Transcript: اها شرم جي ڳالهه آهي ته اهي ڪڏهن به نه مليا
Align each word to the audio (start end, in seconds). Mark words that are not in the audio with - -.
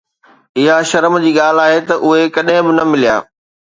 اها 0.59 0.77
شرم 0.89 1.15
جي 1.25 1.31
ڳالهه 1.37 1.65
آهي 1.67 1.79
ته 1.91 1.95
اهي 2.07 2.23
ڪڏهن 2.35 2.61
به 2.67 2.73
نه 2.79 2.85
مليا 2.91 3.15